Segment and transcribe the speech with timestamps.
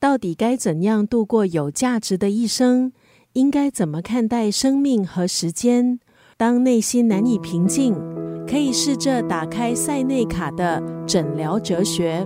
[0.00, 2.92] 到底该怎样度过有价值的一生？
[3.32, 5.98] 应该怎么看待生命和时间？
[6.36, 7.96] 当内心难以平静，
[8.48, 12.24] 可以试着打开塞内卡的诊疗哲学。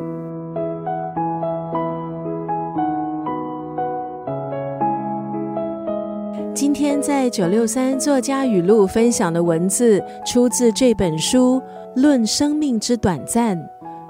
[6.54, 11.58] 今天在九六三作家语录分享的文字，出自这本书
[12.00, 13.56] 《论生命之短暂》。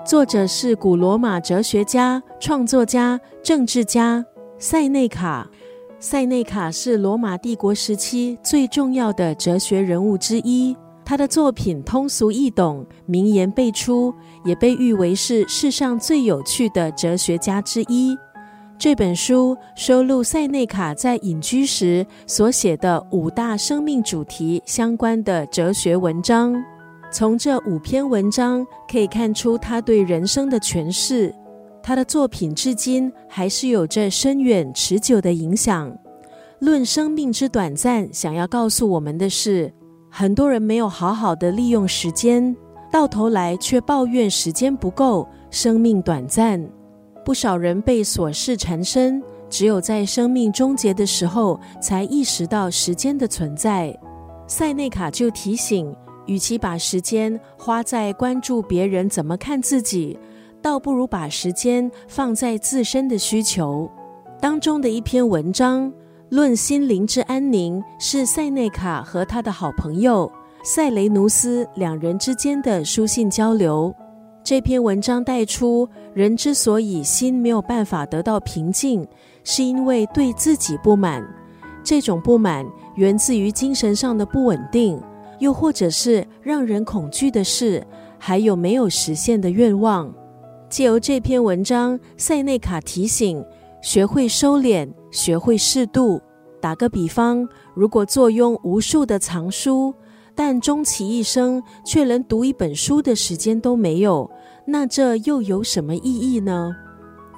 [0.05, 4.25] 作者是古罗马哲学家、创作家、政治家
[4.59, 5.49] 塞内卡。
[6.01, 10.77] 塞内卡是罗马帝国时期最重要的哲学人物之一。
[11.05, 14.13] 他的作品通俗易懂，名言辈出，
[14.45, 18.19] 也被誉为是世上最有趣的哲学家之一。
[18.77, 26.61] 这本书收录塞内卡在隐居时所写的五大生命主题相关的哲学文章。
[27.13, 31.33] 从这五篇文章可以看出他对人生的诠释。
[31.83, 35.95] 他的作品至今还是有着深远持久的影响。
[36.61, 39.71] 论生命之短暂，想要告诉我们的是，
[40.09, 42.57] 很多人没有好好的利用时间，
[42.91, 46.67] 到头来却抱怨时间不够，生命短暂。
[47.25, 53.95] 不少人被琐事缠身，只有在生命终结的时候，才意识到时间的存在。
[54.47, 55.95] 塞内卡就提醒。
[56.27, 60.19] 与其把时间花在关注别人怎么看自己，
[60.61, 63.91] 倒不如把时间放在自身的需求。
[64.41, 65.91] 当中的一篇文章
[66.31, 70.31] 《论心灵之安宁》，是塞内卡和他的好朋友
[70.65, 73.95] 塞雷努斯两人之间的书信交流。
[74.45, 79.07] 这篇文章带出，人之所以心没有办法得到平静，
[79.45, 81.25] 是因为对自己不满。
[81.85, 85.01] 这种不满源自于精神上的不稳定。
[85.43, 87.85] 又或者是让人恐惧的事，
[88.17, 90.15] 还有没有实现的愿望。
[90.71, 93.45] 借由这篇文章，塞内卡提醒：
[93.83, 96.23] 学会收敛，学会适度。
[96.61, 99.93] 打个比方，如果坐拥无数的藏书，
[100.33, 104.31] 但终其一生却连读一本书的时间都没有，
[104.65, 106.71] 那这又有什么意义呢？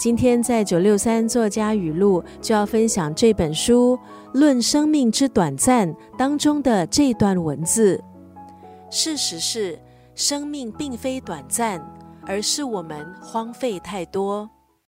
[0.04, 3.98] 今天在九六三作家语录就要分享这本书。
[4.34, 7.98] 论生命之短暂当中的这段文字，
[8.91, 9.81] 事实是，
[10.14, 11.82] 生命并非短暂，
[12.26, 14.50] 而是我们荒废太多。